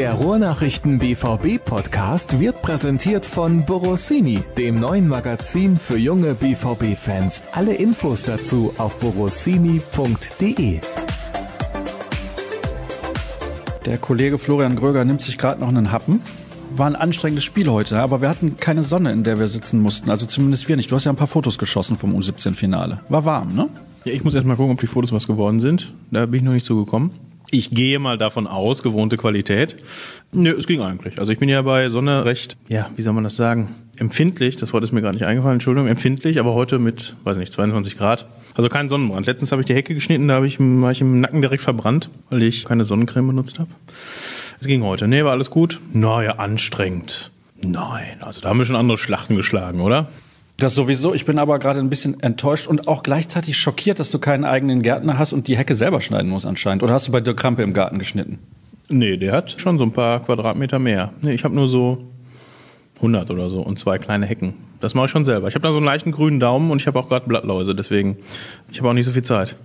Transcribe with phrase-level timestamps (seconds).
[0.00, 7.42] Der Ruhrnachrichten BVB Podcast wird präsentiert von Borossini, dem neuen Magazin für junge BVB Fans.
[7.52, 10.80] Alle Infos dazu auf borossini.de.
[13.84, 16.22] Der Kollege Florian Gröger nimmt sich gerade noch einen Happen.
[16.78, 20.08] War ein anstrengendes Spiel heute, aber wir hatten keine Sonne, in der wir sitzen mussten.
[20.08, 20.90] Also zumindest wir nicht.
[20.90, 23.00] Du hast ja ein paar Fotos geschossen vom U17-Finale.
[23.10, 23.68] War warm, ne?
[24.06, 25.92] Ja, ich muss erst mal gucken, ob die Fotos was geworden sind.
[26.10, 27.10] Da bin ich noch nicht so gekommen.
[27.52, 29.76] Ich gehe mal davon aus, gewohnte Qualität.
[30.32, 31.18] Nö, es ging eigentlich.
[31.18, 33.74] Also ich bin ja bei Sonne recht, ja, wie soll man das sagen?
[33.96, 37.52] Empfindlich, das Wort ist mir gar nicht eingefallen, Entschuldigung, empfindlich, aber heute mit, weiß nicht,
[37.52, 38.26] 22 Grad.
[38.54, 39.26] Also kein Sonnenbrand.
[39.26, 42.08] Letztens habe ich die Hecke geschnitten, da habe ich, war ich im Nacken direkt verbrannt,
[42.30, 43.70] weil ich keine Sonnencreme benutzt habe.
[44.60, 45.08] Es ging heute.
[45.08, 45.80] Nee, war alles gut.
[45.92, 47.30] Naja, anstrengend.
[47.62, 50.08] Nein, also da haben wir schon andere Schlachten geschlagen, oder?
[50.60, 51.14] Das sowieso.
[51.14, 54.82] Ich bin aber gerade ein bisschen enttäuscht und auch gleichzeitig schockiert, dass du keinen eigenen
[54.82, 56.82] Gärtner hast und die Hecke selber schneiden musst anscheinend.
[56.82, 58.38] Oder hast du bei Dirk Krampe im Garten geschnitten?
[58.90, 61.14] Nee, der hat schon so ein paar Quadratmeter mehr.
[61.22, 62.09] Nee, ich habe nur so
[63.00, 64.54] 100 oder so und zwei kleine Hecken.
[64.80, 65.48] Das mache ich schon selber.
[65.48, 68.16] Ich habe da so einen leichten grünen Daumen und ich habe auch gerade Blattläuse, deswegen
[68.70, 69.56] ich habe auch nicht so viel Zeit.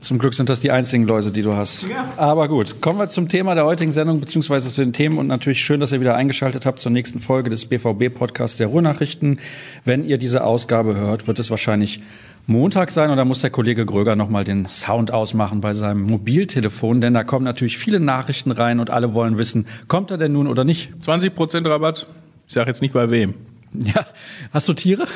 [0.00, 1.82] Zum Glück sind das die einzigen Läuse, die du hast.
[1.82, 2.10] Ja.
[2.16, 5.60] Aber gut, kommen wir zum Thema der heutigen Sendung beziehungsweise zu den Themen und natürlich
[5.60, 9.40] schön, dass ihr wieder eingeschaltet habt zur nächsten Folge des BVB Podcasts der Ruhrnachrichten.
[9.84, 12.00] Wenn ihr diese Ausgabe hört, wird es wahrscheinlich
[12.46, 17.00] Montag sein und da muss der Kollege Gröger nochmal den Sound ausmachen bei seinem Mobiltelefon,
[17.00, 20.46] denn da kommen natürlich viele Nachrichten rein und alle wollen wissen, kommt er denn nun
[20.46, 20.90] oder nicht?
[21.00, 22.06] 20% Rabatt.
[22.50, 23.34] Ich sage jetzt nicht bei wem.
[23.72, 24.04] Ja,
[24.52, 25.06] hast du Tiere?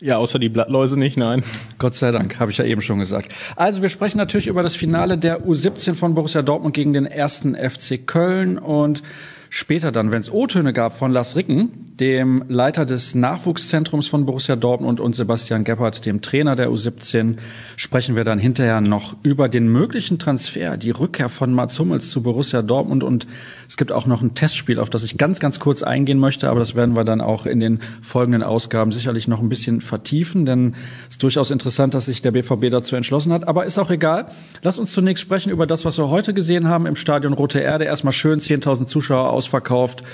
[0.00, 1.42] Ja, außer die Blattläuse nicht, nein.
[1.78, 3.34] Gott sei Dank, habe ich ja eben schon gesagt.
[3.56, 7.56] Also wir sprechen natürlich über das Finale der U17 von Borussia Dortmund gegen den ersten
[7.56, 9.02] FC Köln und
[9.50, 14.54] Später dann, wenn es O-Töne gab von Lars Ricken, dem Leiter des Nachwuchszentrums von Borussia
[14.54, 17.38] Dortmund und Sebastian Gebhardt, dem Trainer der U17,
[17.76, 22.22] sprechen wir dann hinterher noch über den möglichen Transfer, die Rückkehr von Mats Hummels zu
[22.22, 23.26] Borussia Dortmund und
[23.66, 26.60] es gibt auch noch ein Testspiel, auf das ich ganz, ganz kurz eingehen möchte, aber
[26.60, 30.74] das werden wir dann auch in den folgenden Ausgaben sicherlich noch ein bisschen vertiefen, denn
[31.08, 34.26] es ist durchaus interessant, dass sich der BVB dazu entschlossen hat, aber ist auch egal.
[34.62, 37.84] Lass uns zunächst sprechen über das, was wir heute gesehen haben im Stadion Rote Erde.
[37.84, 40.04] Erstmal schön 10.000 Zuschauer ausverkauft,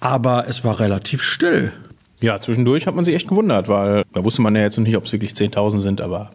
[0.00, 1.72] aber es war relativ still.
[2.20, 4.96] Ja, zwischendurch hat man sich echt gewundert, weil da wusste man ja jetzt noch nicht,
[4.96, 6.30] ob es wirklich 10.000 sind, aber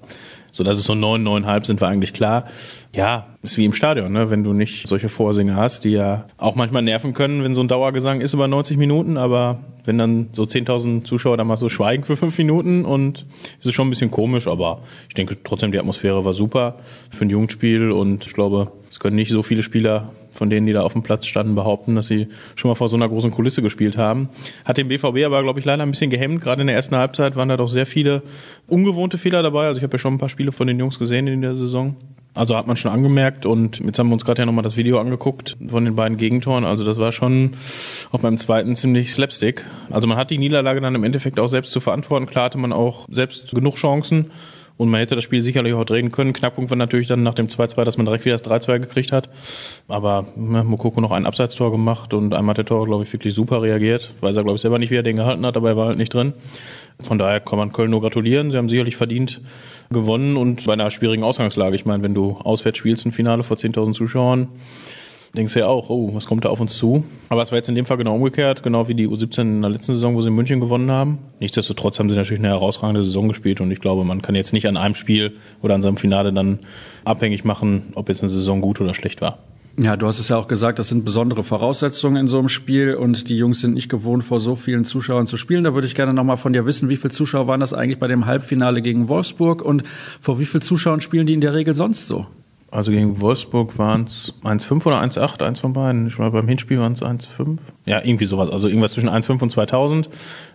[0.56, 2.46] so dass es so neun, neuneinhalb sind, war eigentlich klar.
[2.96, 4.30] Ja, ist wie im Stadion, ne?
[4.32, 7.68] wenn du nicht solche Vorsänger hast, die ja auch manchmal nerven können, wenn so ein
[7.68, 12.06] Dauergesang ist über 90 Minuten, aber wenn dann so 10.000 Zuschauer da mal so schweigen
[12.06, 13.26] für fünf Minuten und
[13.60, 16.78] ist es schon ein bisschen komisch, aber ich denke trotzdem, die Atmosphäre war super
[17.12, 20.74] für ein Jugendspiel und ich glaube, es können nicht so viele Spieler von denen, die
[20.74, 23.62] da auf dem Platz standen, behaupten, dass sie schon mal vor so einer großen Kulisse
[23.62, 24.30] gespielt haben.
[24.64, 26.42] Hat den BVB aber, glaube ich, leider ein bisschen gehemmt.
[26.42, 28.22] Gerade in der ersten Halbzeit waren da doch sehr viele
[28.68, 29.68] ungewohnte Fehler dabei.
[29.68, 31.96] Also ich habe ja schon ein paar Spiele von den Jungs gesehen in der Saison.
[32.36, 35.00] Also hat man schon angemerkt und jetzt haben wir uns gerade ja nochmal das Video
[35.00, 36.66] angeguckt von den beiden Gegentoren.
[36.66, 37.54] Also das war schon
[38.12, 39.64] auch beim zweiten ziemlich Slapstick.
[39.90, 42.26] Also man hat die Niederlage dann im Endeffekt auch selbst zu verantworten.
[42.26, 44.32] Klar hatte man auch selbst genug Chancen.
[44.78, 46.34] Und man hätte das Spiel sicherlich auch drehen können.
[46.34, 49.30] Knackpunkt war natürlich dann nach dem 2-2, dass man direkt wieder das 3-2 gekriegt hat.
[49.88, 53.34] Aber ne, Mokoko noch ein Abseitstor gemacht und einmal hat der Tor, glaube ich, wirklich
[53.34, 54.14] super reagiert.
[54.20, 55.98] Weiß er, glaube ich, selber nicht, wie er den gehalten hat, aber er war halt
[55.98, 56.34] nicht drin.
[57.02, 58.52] Von daher kann man Köln nur gratulieren.
[58.52, 59.42] Sie haben sicherlich verdient
[59.92, 61.76] gewonnen und bei einer schwierigen Ausgangslage.
[61.76, 64.48] Ich meine, wenn du auswärts spielst, ein Finale vor 10.000 Zuschauern,
[65.36, 67.04] denkst du ja auch, oh, was kommt da auf uns zu?
[67.30, 69.70] Aber es war jetzt in dem Fall genau umgekehrt, genau wie die U17 in der
[69.70, 71.20] letzten Saison, wo sie in München gewonnen haben.
[71.40, 74.68] Nichtsdestotrotz haben sie natürlich eine herausragende Saison gespielt und ich glaube, man kann jetzt nicht
[74.68, 76.60] an einem Spiel oder an seinem Finale dann
[77.04, 79.40] abhängig machen, ob jetzt eine Saison gut oder schlecht war.
[79.78, 82.96] Ja, du hast es ja auch gesagt, das sind besondere Voraussetzungen in so einem Spiel
[82.96, 85.66] und die Jungs sind nicht gewohnt, vor so vielen Zuschauern zu spielen.
[85.66, 88.08] Da würde ich gerne nochmal von dir wissen, wie viele Zuschauer waren das eigentlich bei
[88.08, 89.84] dem Halbfinale gegen Wolfsburg und
[90.22, 92.26] vor wie vielen Zuschauern spielen die in der Regel sonst so?
[92.76, 96.08] Also gegen Wolfsburg waren es 1,5 oder 1,8, eins von beiden.
[96.08, 97.58] Ich meine, beim Hinspiel waren es 1,5.
[97.86, 98.50] Ja, irgendwie sowas.
[98.50, 100.10] Also irgendwas zwischen 1,5 und 2000.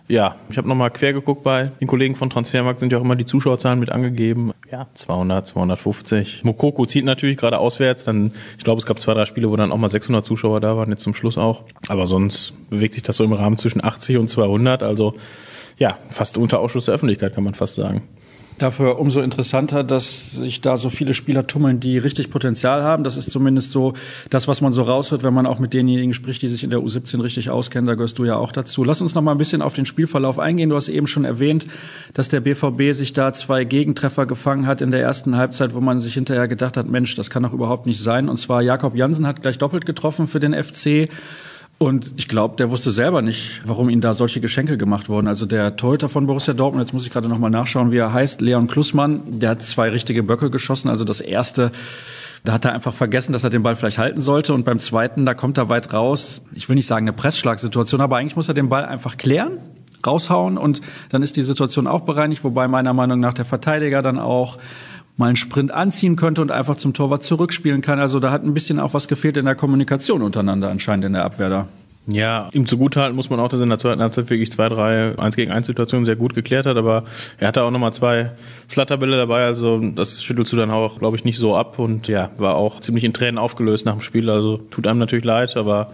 [0.07, 3.15] Ja, ich habe nochmal quer geguckt bei den Kollegen von Transfermarkt, sind ja auch immer
[3.15, 4.51] die Zuschauerzahlen mit angegeben.
[4.71, 6.43] Ja, 200, 250.
[6.43, 8.03] Mokoko zieht natürlich gerade auswärts.
[8.03, 10.77] Dann, ich glaube, es gab zwei, drei Spiele, wo dann auch mal 600 Zuschauer da
[10.77, 11.63] waren, jetzt zum Schluss auch.
[11.87, 14.83] Aber sonst bewegt sich das so im Rahmen zwischen 80 und 200.
[14.83, 15.15] Also
[15.79, 18.03] ja, fast unter Ausschuss der Öffentlichkeit, kann man fast sagen.
[18.61, 23.03] Dafür umso interessanter, dass sich da so viele Spieler tummeln, die richtig Potenzial haben.
[23.03, 23.93] Das ist zumindest so
[24.29, 26.77] das, was man so raushört, wenn man auch mit denjenigen spricht, die sich in der
[26.77, 27.87] U17 richtig auskennen.
[27.87, 28.83] Da gehörst du ja auch dazu.
[28.83, 30.69] Lass uns noch mal ein bisschen auf den Spielverlauf eingehen.
[30.69, 31.65] Du hast eben schon erwähnt,
[32.13, 35.99] dass der BVB sich da zwei Gegentreffer gefangen hat in der ersten Halbzeit, wo man
[35.99, 38.29] sich hinterher gedacht hat, Mensch, das kann doch überhaupt nicht sein.
[38.29, 41.09] Und zwar Jakob Jansen hat gleich doppelt getroffen für den FC.
[41.81, 45.27] Und ich glaube, der wusste selber nicht, warum ihm da solche Geschenke gemacht wurden.
[45.27, 48.13] Also der Torhüter von Borussia Dortmund, jetzt muss ich gerade noch mal nachschauen, wie er
[48.13, 50.89] heißt, Leon Klussmann, der hat zwei richtige Böcke geschossen.
[50.89, 51.71] Also das erste
[52.43, 54.53] Da hat er einfach vergessen, dass er den Ball vielleicht halten sollte.
[54.53, 56.43] Und beim zweiten, da kommt er weit raus.
[56.53, 59.57] Ich will nicht sagen eine Pressschlagsituation, aber eigentlich muss er den Ball einfach klären
[60.05, 64.17] raushauen und dann ist die Situation auch bereinigt, wobei meiner Meinung nach der Verteidiger dann
[64.19, 64.57] auch
[65.21, 67.99] mal einen Sprint anziehen könnte und einfach zum Torwart zurückspielen kann.
[67.99, 71.23] Also da hat ein bisschen auch was gefehlt in der Kommunikation untereinander anscheinend in der
[71.23, 71.67] Abwehr da.
[72.07, 75.15] Ja, ihm zugutehalten muss man auch, dass er in der zweiten Halbzeit wirklich zwei, drei
[75.17, 77.03] 1 gegen 1 Situationen sehr gut geklärt hat, aber
[77.37, 78.31] er hatte auch nochmal zwei
[78.67, 82.31] Flatterbälle dabei, also das schüttelst du dann auch, glaube ich, nicht so ab und ja,
[82.37, 85.91] war auch ziemlich in Tränen aufgelöst nach dem Spiel, also tut einem natürlich leid, aber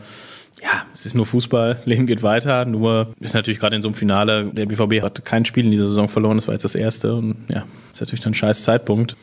[0.98, 2.66] es ist nur Fußball, Leben geht weiter.
[2.66, 5.88] Nur ist natürlich gerade in so einem Finale, der BVB hat kein Spiel in dieser
[5.88, 7.14] Saison verloren, das war jetzt das erste.
[7.14, 9.16] Und ja, ist natürlich dann ein scheiß Zeitpunkt.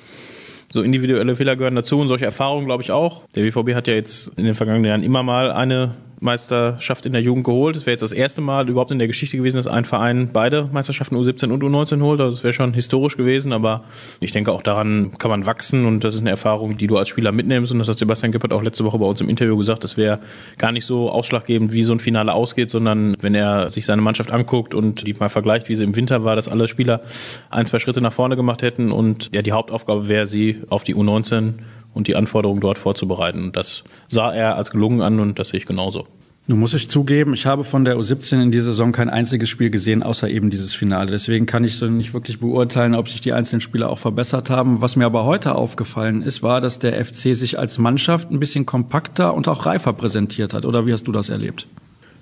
[0.73, 3.23] So individuelle Fehler gehören dazu und solche Erfahrungen glaube ich auch.
[3.35, 5.95] Der BVB hat ja jetzt in den vergangenen Jahren immer mal eine
[6.25, 7.77] Meisterschaft in der Jugend geholt.
[7.77, 10.69] Es wäre jetzt das erste Mal überhaupt in der Geschichte gewesen, dass ein Verein beide
[10.73, 12.21] Meisterschaften U17 und U19 holt.
[12.21, 13.85] Also das wäre schon historisch gewesen, aber
[14.21, 17.11] ich denke auch daran kann man wachsen und das ist eine Erfahrung, die du als
[17.11, 19.85] Spieler mitnimmst und das hat Sebastian Gippert auch letzte Woche bei uns im Interview gesagt,
[19.85, 20.19] das wäre
[20.57, 24.33] gar nicht so ausschlaggebend, wie so ein Finale ausgeht, sondern wenn er sich seine Mannschaft
[24.33, 27.03] anguckt und die mal vergleicht, wie sie im Winter war, dass alle Spieler
[27.51, 30.95] ein, zwei Schritte nach vorne gemacht hätten und ja, die Hauptaufgabe wäre, sie auf die
[30.95, 31.55] U19
[31.95, 33.53] und die Anforderungen dort vorzubereiten.
[33.53, 36.07] Das sah er als gelungen an und das sehe ich genauso.
[36.47, 39.71] Nun muss ich zugeben, ich habe von der U17 in dieser Saison kein einziges Spiel
[39.71, 41.11] gesehen, außer eben dieses Finale.
[41.11, 44.83] Deswegen kann ich so nicht wirklich beurteilen, ob sich die einzelnen Spieler auch verbessert haben.
[44.83, 48.67] Was mir aber heute aufgefallen ist, war, dass der FC sich als Mannschaft ein bisschen
[48.67, 50.67] kompakter und auch reifer präsentiert hat.
[50.67, 51.67] Oder wie hast du das erlebt?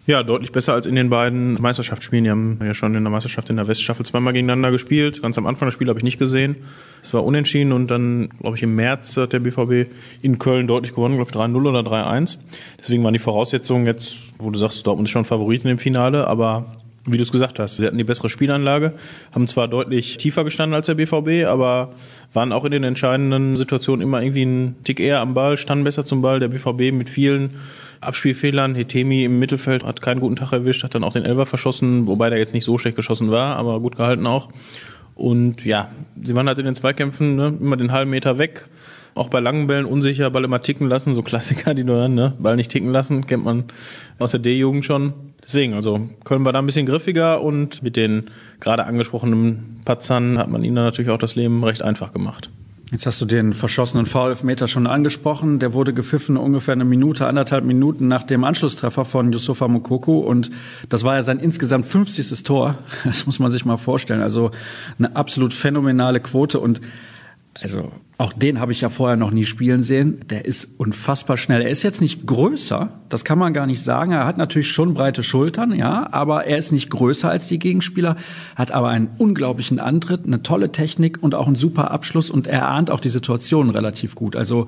[0.05, 2.25] Ja, deutlich besser als in den beiden Meisterschaftsspielen.
[2.25, 5.23] Die haben ja schon in der Meisterschaft in der Weststaffel zweimal gegeneinander gespielt.
[5.23, 6.57] Ganz am Anfang des Spiels habe ich nicht gesehen.
[7.05, 10.93] Es war unentschieden und dann, glaube ich, im März hat der BVB in Köln deutlich
[10.93, 12.39] gewonnen, glaube ich 3-0 oder 3-1.
[12.81, 16.67] Deswegen waren die Voraussetzungen jetzt, wo du sagst, Dortmund ist schon Favoriten im Finale, aber
[17.05, 18.95] wie du es gesagt hast, sie hatten die bessere Spielanlage,
[19.33, 21.95] haben zwar deutlich tiefer gestanden als der BVB, aber
[22.33, 26.05] waren auch in den entscheidenden Situationen immer irgendwie einen Tick eher am Ball, standen besser
[26.05, 26.41] zum Ball.
[26.41, 27.51] Der BVB mit vielen
[28.03, 28.75] Abspielfehlern.
[28.75, 32.31] Hetemi im Mittelfeld hat keinen guten Tag erwischt, hat dann auch den Elber verschossen, wobei
[32.31, 34.49] der jetzt nicht so schlecht geschossen war, aber gut gehalten auch.
[35.15, 35.91] Und ja,
[36.23, 38.69] sie waren halt in den Zweikämpfen ne, immer den halben Meter weg.
[39.15, 42.35] Auch bei langen Bällen unsicher, Ball immer ticken lassen, so Klassiker, die du dann, ne,
[42.39, 43.65] Ball nicht ticken lassen, kennt man
[44.19, 45.13] aus der D-Jugend schon.
[45.45, 50.49] Deswegen, also Köln war da ein bisschen griffiger und mit den gerade angesprochenen Patzern hat
[50.49, 52.51] man ihnen dann natürlich auch das Leben recht einfach gemacht.
[52.93, 55.59] Jetzt hast du den verschossenen Foul-Elfmeter schon angesprochen.
[55.59, 60.19] Der wurde gepfiffen ungefähr eine Minute, anderthalb Minuten nach dem Anschlusstreffer von Yusufa Mukoko.
[60.19, 60.51] Und
[60.91, 62.43] das war ja sein insgesamt 50.
[62.43, 62.77] Tor.
[63.05, 64.21] Das muss man sich mal vorstellen.
[64.21, 64.51] Also
[64.99, 66.61] eine absolut phänomenale Quote.
[66.61, 66.83] Und
[67.63, 70.21] also auch den habe ich ja vorher noch nie spielen sehen.
[70.31, 71.63] Der ist unfassbar schnell.
[71.63, 74.13] Er ist jetzt nicht größer, das kann man gar nicht sagen.
[74.13, 78.17] Er hat natürlich schon breite Schultern, ja, aber er ist nicht größer als die Gegenspieler,
[78.55, 82.69] hat aber einen unglaublichen Antritt, eine tolle Technik und auch einen super Abschluss und er
[82.69, 84.37] ahnt auch die Situation relativ gut.
[84.37, 84.67] Also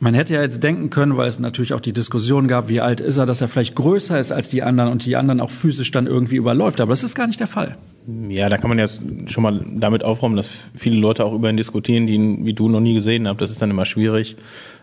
[0.00, 3.00] man hätte ja jetzt denken können, weil es natürlich auch die Diskussion gab, wie alt
[3.00, 5.90] ist er, dass er vielleicht größer ist als die anderen und die anderen auch physisch
[5.90, 6.80] dann irgendwie überläuft.
[6.80, 7.76] Aber das ist gar nicht der Fall.
[8.28, 8.86] Ja, da kann man ja
[9.26, 12.68] schon mal damit aufräumen, dass viele Leute auch über ihn diskutieren, die ihn wie du
[12.68, 13.36] noch nie gesehen haben.
[13.38, 14.36] Das ist dann immer schwierig.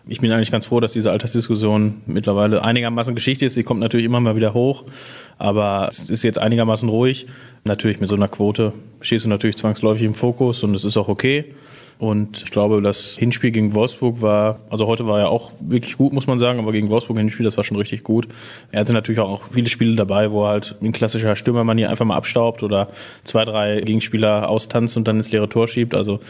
[0.06, 3.54] Ich bin eigentlich ganz froh, dass diese Altersdiskussion mittlerweile einigermaßen Geschichte ist.
[3.54, 4.84] Sie kommt natürlich immer mal wieder hoch,
[5.38, 7.26] aber es ist jetzt einigermaßen ruhig.
[7.64, 11.08] Natürlich mit so einer Quote stehst du natürlich zwangsläufig im Fokus und es ist auch
[11.08, 11.46] okay.
[11.98, 16.12] Und ich glaube, das Hinspiel gegen Wolfsburg war, also heute war ja auch wirklich gut,
[16.12, 18.28] muss man sagen, aber gegen Wolfsburg Hinspiel, das war schon richtig gut.
[18.70, 22.04] Er hatte natürlich auch viele Spiele dabei, wo er halt ein klassischer Stürmermann hier einfach
[22.04, 22.88] mal abstaubt oder
[23.24, 25.94] zwei, drei Gegenspieler austanzt und dann ins leere Tor schiebt.
[25.94, 26.20] Also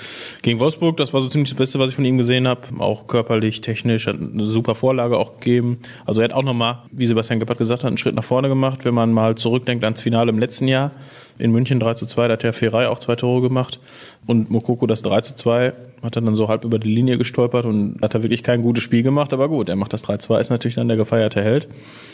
[0.42, 2.60] gegen Wolfsburg, das war so ziemlich das Beste, was ich von ihm gesehen habe.
[2.78, 5.78] Auch körperlich, technisch, hat eine super Vorlage auch gegeben.
[6.04, 8.84] Also er hat auch nochmal, wie Sebastian Gebhardt gesagt hat, einen Schritt nach vorne gemacht,
[8.84, 10.92] wenn man mal zurückdenkt ans Finale im letzten Jahr
[11.38, 13.80] in München 3 zu 2, da hat der Ferrei auch zwei Tore gemacht
[14.26, 17.64] und Mokoko das 3 zu 2 hat er dann so halb über die Linie gestolpert
[17.64, 20.50] und hat er wirklich kein gutes Spiel gemacht, aber gut, er macht das 3-2, ist
[20.50, 21.68] natürlich dann der gefeierte Held.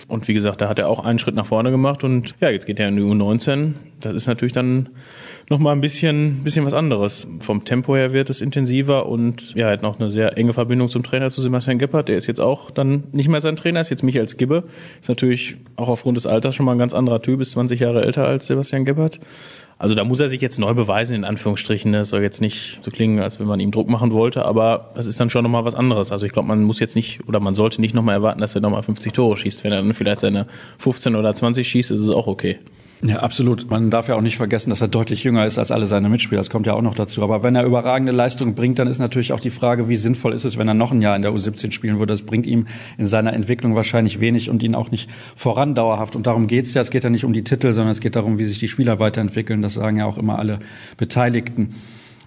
[0.08, 2.66] Und wie gesagt, da hat er auch einen Schritt nach vorne gemacht und ja, jetzt
[2.66, 3.72] geht er in die U19.
[4.00, 4.88] Das ist natürlich dann
[5.48, 7.28] nochmal ein bisschen, bisschen was anderes.
[7.40, 11.02] Vom Tempo her wird es intensiver und ja, hat noch eine sehr enge Verbindung zum
[11.02, 12.08] Trainer zu Sebastian Gebhardt.
[12.08, 14.64] Der ist jetzt auch dann nicht mehr sein Trainer, ist jetzt Michael Skibbe.
[15.00, 18.04] Ist natürlich auch aufgrund des Alters schon mal ein ganz anderer Typ, ist 20 Jahre
[18.04, 19.20] älter als Sebastian Gebhardt.
[19.82, 21.92] Also da muss er sich jetzt neu beweisen, in Anführungsstrichen.
[21.92, 25.08] Das soll jetzt nicht so klingen, als wenn man ihm Druck machen wollte, aber das
[25.08, 26.12] ist dann schon nochmal was anderes.
[26.12, 28.60] Also ich glaube, man muss jetzt nicht oder man sollte nicht nochmal erwarten, dass er
[28.60, 29.64] nochmal 50 Tore schießt.
[29.64, 30.46] Wenn er dann vielleicht seine
[30.78, 32.58] 15 oder 20 schießt, ist es auch okay.
[33.04, 33.68] Ja, absolut.
[33.68, 36.40] Man darf ja auch nicht vergessen, dass er deutlich jünger ist als alle seine Mitspieler.
[36.40, 37.20] Das kommt ja auch noch dazu.
[37.24, 40.44] Aber wenn er überragende Leistungen bringt, dann ist natürlich auch die Frage, wie sinnvoll ist
[40.44, 42.12] es, wenn er noch ein Jahr in der U17 spielen würde.
[42.12, 42.68] Das bringt ihm
[42.98, 46.14] in seiner Entwicklung wahrscheinlich wenig und ihn auch nicht voran dauerhaft.
[46.14, 46.80] Und darum geht's ja.
[46.80, 49.00] Es geht ja nicht um die Titel, sondern es geht darum, wie sich die Spieler
[49.00, 49.62] weiterentwickeln.
[49.62, 50.60] Das sagen ja auch immer alle
[50.96, 51.74] Beteiligten.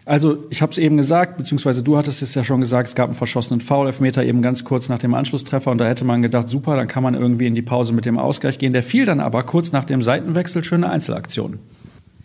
[0.06, 3.08] Also ich habe es eben gesagt, beziehungsweise du hattest es ja schon gesagt, es gab
[3.08, 6.76] einen verschossenen Foul-Elfmeter eben ganz kurz nach dem Anschlusstreffer und da hätte man gedacht, super,
[6.76, 8.72] dann kann man irgendwie in die Pause mit dem Ausgleich gehen.
[8.72, 11.58] Der fiel dann aber kurz nach dem Seitenwechsel, schöne Einzelaktion.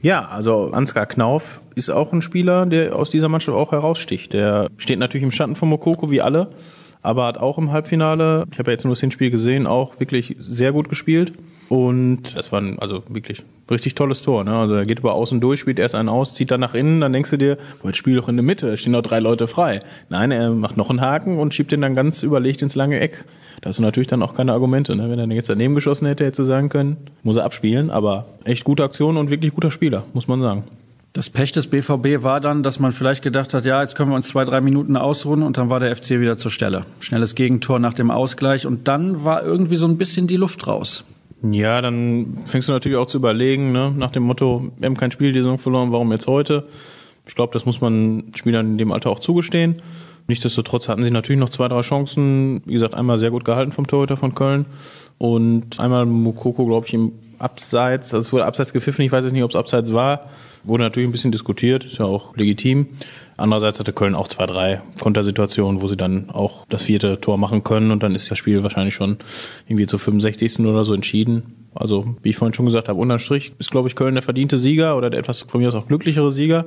[0.02, 4.34] Ja, also Ansgar Knauf ist auch ein Spieler, der aus dieser Mannschaft auch heraussticht.
[4.34, 6.50] Der steht natürlich im Schatten von Mokoko wie alle,
[7.02, 10.36] aber hat auch im Halbfinale, ich habe ja jetzt nur das Hinspiel gesehen, auch wirklich
[10.38, 11.32] sehr gut gespielt.
[11.68, 14.42] Und das war ein, also wirklich richtig tolles Tor.
[14.44, 14.56] Ne?
[14.56, 17.12] Also er geht über außen durch, spielt erst einen aus, zieht dann nach innen, dann
[17.12, 19.80] denkst du dir, boah, jetzt spiel doch in der Mitte, stehen noch drei Leute frei.
[20.08, 23.24] Nein, er macht noch einen Haken und schiebt den dann ganz überlegt ins lange Eck.
[23.60, 24.96] Da hast du natürlich dann auch keine Argumente.
[24.96, 25.10] Ne?
[25.10, 27.90] Wenn er den jetzt daneben geschossen hätte, hätte du sagen können, muss er abspielen.
[27.90, 30.64] Aber echt gute Aktion und wirklich guter Spieler, muss man sagen.
[31.12, 34.14] Das Pech des BVB war dann, dass man vielleicht gedacht hat, ja, jetzt können wir
[34.14, 36.86] uns zwei, drei Minuten ausruhen und dann war der FC wieder zur Stelle.
[37.00, 41.04] Schnelles Gegentor nach dem Ausgleich und dann war irgendwie so ein bisschen die Luft raus.
[41.42, 43.92] Ja, dann fängst du natürlich auch zu überlegen, ne?
[43.96, 46.68] nach dem Motto, wir haben kein Spiel die Saison verloren, warum jetzt heute?
[47.26, 49.76] Ich glaube, das muss man Spielern in dem Alter auch zugestehen.
[50.28, 52.62] Nichtsdestotrotz hatten sie natürlich noch zwei, drei Chancen.
[52.66, 54.66] Wie gesagt, einmal sehr gut gehalten vom Torhüter von Köln
[55.18, 58.14] und einmal Mukoko, glaube ich, im Abseits.
[58.14, 60.28] Also es wurde Abseits gepfiffen, ich weiß jetzt nicht, ob es Abseits war.
[60.62, 62.88] Wurde natürlich ein bisschen diskutiert, ist ja auch legitim.
[63.36, 67.64] Andererseits hatte Köln auch zwei, drei Kontersituationen, wo sie dann auch das vierte Tor machen
[67.64, 69.16] können und dann ist das Spiel wahrscheinlich schon
[69.66, 70.60] irgendwie zu 65.
[70.60, 71.54] oder so entschieden.
[71.74, 74.58] Also, wie ich vorhin schon gesagt habe, unterm Strich ist, glaube ich, Köln der verdiente
[74.58, 76.66] Sieger oder der etwas von mir aus auch glücklichere Sieger.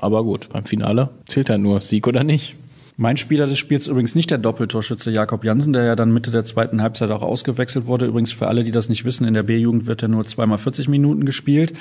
[0.00, 2.56] Aber gut, beim Finale zählt ja nur Sieg oder nicht.
[2.98, 6.44] Mein Spieler des Spiels übrigens nicht der Doppeltorschütze Jakob Jansen, der ja dann Mitte der
[6.44, 8.04] zweiten Halbzeit auch ausgewechselt wurde.
[8.04, 10.88] Übrigens für alle, die das nicht wissen, in der B-Jugend wird er nur zweimal 40
[10.88, 11.72] Minuten gespielt.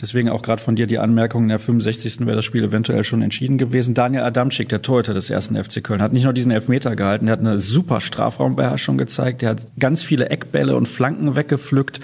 [0.00, 2.20] Deswegen auch gerade von dir die Anmerkung, in der 65.
[2.20, 3.94] wäre das Spiel eventuell schon entschieden gewesen.
[3.94, 7.32] Daniel Adamczyk, der Torhüter des ersten FC Köln, hat nicht nur diesen Elfmeter gehalten, der
[7.32, 12.00] hat eine super Strafraumbeherrschung gezeigt, der hat ganz viele Eckbälle und Flanken weggepflückt.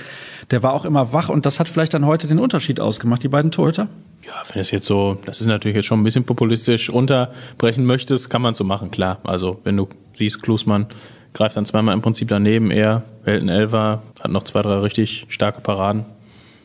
[0.50, 3.29] Der war auch immer wach und das hat vielleicht dann heute den Unterschied ausgemacht, die
[3.29, 3.88] beiden Torhüter?
[4.25, 8.31] Ja, wenn es jetzt so, das ist natürlich jetzt schon ein bisschen populistisch, runterbrechen möchtest,
[8.31, 9.19] kann man so machen, klar.
[9.25, 10.87] Also wenn du siehst, Klusmann
[11.33, 15.26] greift dann zweimal im Prinzip daneben, er hält einen Elfer, hat noch zwei, drei richtig
[15.29, 16.05] starke Paraden.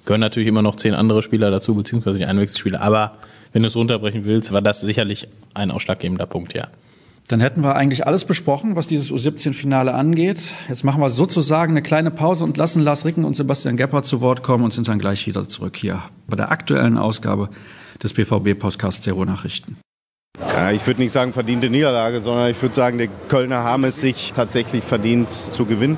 [0.05, 2.81] Gehören natürlich immer noch zehn andere Spieler dazu, beziehungsweise die Einwechselspieler.
[2.81, 3.17] Aber
[3.53, 6.67] wenn du es runterbrechen willst, war das sicherlich ein ausschlaggebender Punkt, ja.
[7.31, 10.41] Dann hätten wir eigentlich alles besprochen, was dieses U17-Finale angeht.
[10.67, 14.19] Jetzt machen wir sozusagen eine kleine Pause und lassen Lars Ricken und Sebastian Gebhardt zu
[14.19, 17.49] Wort kommen und sind dann gleich wieder zurück hier bei der aktuellen Ausgabe
[18.03, 19.77] des BVB-Podcasts Zero Nachrichten.
[20.41, 24.01] Ja, ich würde nicht sagen verdiente Niederlage, sondern ich würde sagen, die Kölner haben es
[24.01, 25.97] sich tatsächlich verdient zu gewinnen.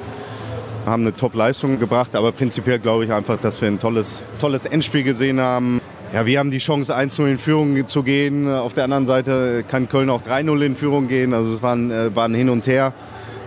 [0.85, 5.01] Haben eine Top-Leistung gebracht, aber prinzipiell glaube ich einfach, dass wir ein tolles, tolles Endspiel
[5.01, 5.81] gesehen haben.
[6.13, 8.47] Ja, wir haben die Chance, 1-0 in Führung zu gehen.
[8.47, 11.33] Auf der anderen Seite kann Köln auch 3-0 in Führung gehen.
[11.33, 12.93] Also es war ein, äh, war ein Hin und Her.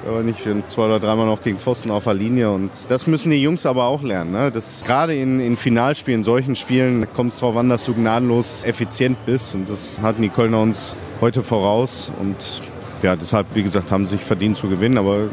[0.04, 2.50] Aber nicht zwei oder dreimal noch gegen Pfosten auf der Linie.
[2.50, 4.32] Und das müssen die Jungs aber auch lernen.
[4.32, 4.50] Ne?
[4.50, 9.24] Das, gerade in, in Finalspielen, solchen Spielen, kommt es darauf an, dass du gnadenlos effizient
[9.26, 9.54] bist.
[9.54, 12.10] Und das hatten die Kölner uns heute voraus.
[12.18, 12.62] Und
[13.00, 14.98] ja, deshalb, wie gesagt, haben sie sich verdient zu gewinnen.
[14.98, 15.28] Aber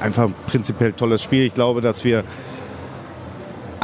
[0.00, 1.44] einfach prinzipiell tolles Spiel.
[1.44, 2.24] Ich glaube, dass wir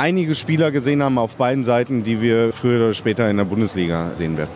[0.00, 4.14] einige Spieler gesehen haben auf beiden Seiten, die wir früher oder später in der Bundesliga
[4.14, 4.50] sehen werden.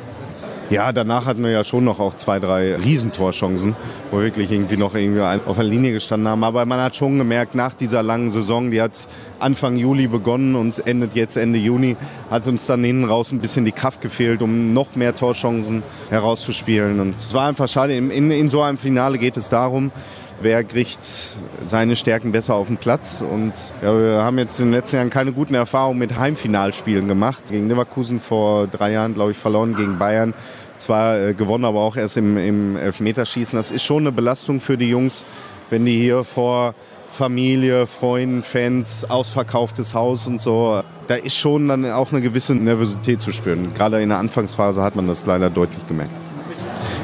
[0.70, 3.76] Ja, danach hatten wir ja schon noch auch zwei, drei Riesentorchancen,
[4.10, 6.42] wo wir wirklich irgendwie noch irgendwie auf der Linie gestanden haben.
[6.42, 9.06] Aber man hat schon gemerkt, nach dieser langen Saison, die hat
[9.38, 11.96] Anfang Juli begonnen und endet jetzt Ende Juni,
[12.30, 16.98] hat uns dann hinten raus ein bisschen die Kraft gefehlt, um noch mehr Torchancen herauszuspielen.
[16.98, 17.94] Und es war einfach schade.
[17.94, 19.92] In, in, in so einem Finale geht es darum,
[20.44, 21.00] wer kriegt
[21.64, 23.20] seine Stärken besser auf den Platz.
[23.20, 27.46] Und ja, wir haben jetzt in den letzten Jahren keine guten Erfahrungen mit Heimfinalspielen gemacht.
[27.50, 30.34] Gegen Leverkusen vor drei Jahren, glaube ich, verloren, gegen Bayern.
[30.76, 33.56] Zwar äh, gewonnen, aber auch erst im, im Elfmeterschießen.
[33.56, 35.24] Das ist schon eine Belastung für die Jungs,
[35.70, 36.74] wenn die hier vor
[37.10, 40.82] Familie, Freunden, Fans, ausverkauftes Haus und so.
[41.06, 43.72] Da ist schon dann auch eine gewisse Nervosität zu spüren.
[43.74, 46.12] Gerade in der Anfangsphase hat man das leider deutlich gemerkt.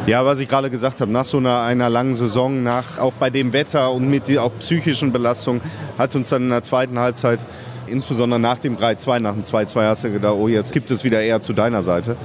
[0.06, 3.30] Ja, was ich gerade gesagt habe, nach so einer, einer langen Saison, nach auch bei
[3.30, 5.60] dem Wetter und mit auch psychischen Belastungen,
[5.98, 7.40] hat uns dann in der zweiten Halbzeit,
[7.86, 11.20] insbesondere nach dem 3-2, nach dem 2-2, hast du gedacht, oh, jetzt gibt es wieder
[11.20, 12.16] eher zu deiner Seite.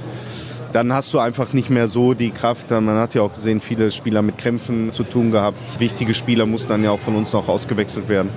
[0.72, 2.70] Dann hast du einfach nicht mehr so die Kraft.
[2.70, 5.78] Man hat ja auch gesehen, viele Spieler mit Krämpfen zu tun gehabt.
[5.78, 8.30] Wichtige Spieler mussten dann ja auch von uns noch ausgewechselt werden.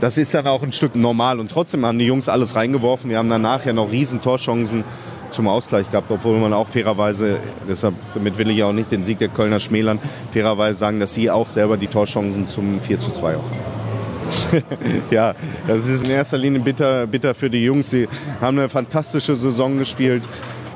[0.00, 1.38] Das ist dann auch ein Stück normal.
[1.38, 3.10] Und trotzdem haben die Jungs alles reingeworfen.
[3.10, 4.84] Wir haben danach ja noch riesen Torchancen
[5.32, 9.18] zum Ausgleich gehabt, obwohl man auch fairerweise, deshalb damit will ich auch nicht den Sieg
[9.18, 9.98] der Kölner schmälern,
[10.30, 13.82] fairerweise sagen, dass sie auch selber die Torchancen zum 4 zu 2 auch haben.
[15.10, 15.34] ja,
[15.66, 17.90] das ist in erster Linie bitter, bitter für die Jungs.
[17.90, 18.08] Sie
[18.40, 20.28] haben eine fantastische Saison gespielt.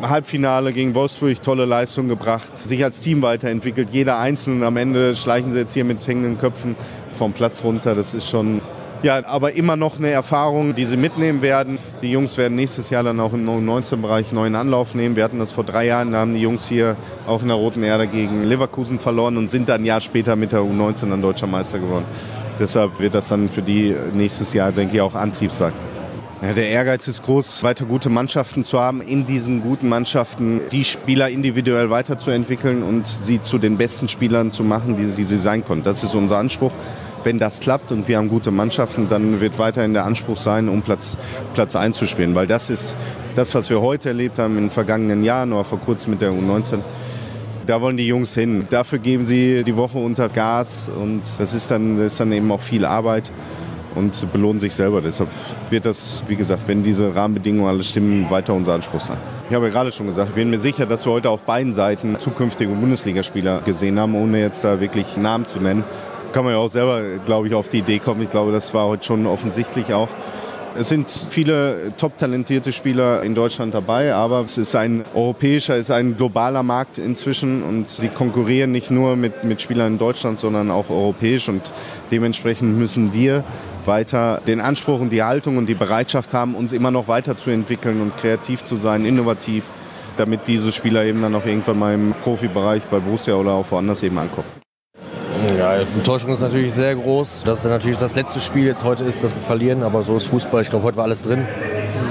[0.02, 4.56] Halbfinale gegen Wolfsburg, tolle Leistung gebracht, sich als Team weiterentwickelt, jeder Einzelne.
[4.56, 6.76] Und am Ende schleichen sie jetzt hier mit hängenden Köpfen
[7.12, 7.94] vom Platz runter.
[7.94, 8.60] Das ist schon
[9.06, 11.78] Ja, aber immer noch eine Erfahrung, die sie mitnehmen werden.
[12.02, 15.14] Die Jungs werden nächstes Jahr dann auch im 19-Bereich neuen Anlauf nehmen.
[15.14, 17.84] Wir hatten das vor drei Jahren, da haben die Jungs hier auch in der Roten
[17.84, 21.46] Erde gegen Leverkusen verloren und sind dann ein Jahr später mit der U19 dann deutscher
[21.46, 22.04] Meister geworden.
[22.58, 25.72] Deshalb wird das dann für die nächstes Jahr, denke ich, auch Antrieb sein.
[26.42, 30.82] Ja, der Ehrgeiz ist groß, weiter gute Mannschaften zu haben, in diesen guten Mannschaften die
[30.82, 35.64] Spieler individuell weiterzuentwickeln und sie zu den besten Spielern zu machen, die, die sie sein
[35.64, 35.84] können.
[35.84, 36.72] Das ist unser Anspruch.
[37.26, 40.82] Wenn das klappt und wir haben gute Mannschaften, dann wird weiterhin der Anspruch sein, um
[40.82, 41.18] Platz,
[41.54, 42.36] Platz einzuspielen.
[42.36, 42.96] Weil das ist
[43.34, 46.30] das, was wir heute erlebt haben in den vergangenen Jahren oder vor kurzem mit der
[46.30, 46.78] U19
[47.66, 48.68] da wollen die Jungs hin.
[48.70, 52.48] Dafür geben sie die Woche unter Gas und das ist dann, das ist dann eben
[52.52, 53.32] auch viel Arbeit
[53.96, 55.00] und belohnen sich selber.
[55.00, 55.30] Deshalb
[55.68, 59.16] wird das, wie gesagt, wenn diese Rahmenbedingungen alles stimmen, weiter unser Anspruch sein.
[59.48, 61.72] Ich habe ja gerade schon gesagt, ich bin mir sicher, dass wir heute auf beiden
[61.72, 65.82] Seiten zukünftige Bundesligaspieler gesehen haben, ohne jetzt da wirklich Namen zu nennen.
[66.36, 68.20] Kann man ja auch selber, glaube ich, auf die Idee kommen.
[68.20, 70.10] Ich glaube, das war heute schon offensichtlich auch.
[70.78, 75.86] Es sind viele top talentierte Spieler in Deutschland dabei, aber es ist ein europäischer, es
[75.86, 80.38] ist ein globaler Markt inzwischen und sie konkurrieren nicht nur mit, mit Spielern in Deutschland,
[80.38, 81.72] sondern auch europäisch und
[82.10, 83.42] dementsprechend müssen wir
[83.86, 88.14] weiter den Anspruch und die Haltung und die Bereitschaft haben, uns immer noch weiterzuentwickeln und
[88.18, 89.70] kreativ zu sein, innovativ,
[90.18, 94.02] damit diese Spieler eben dann auch irgendwann mal im Profibereich bei Borussia oder auch woanders
[94.02, 94.65] eben ankommen.
[95.66, 99.02] Ja, die Enttäuschung ist natürlich sehr groß, dass dann natürlich das letzte Spiel jetzt heute
[99.02, 100.62] ist, dass wir verlieren, aber so ist Fußball.
[100.62, 101.44] Ich glaube, heute war alles drin.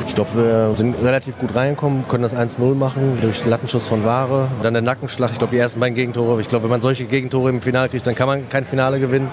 [0.06, 4.04] Ich glaube, wir sind relativ gut reingekommen, können das 1-0 machen durch den Lattenschuss von
[4.04, 4.50] Ware.
[4.62, 6.42] Dann der Nackenschlag, ich glaube, die ersten beiden Gegentore.
[6.42, 9.30] Ich glaube, wenn man solche Gegentore im Finale kriegt, dann kann man kein Finale gewinnen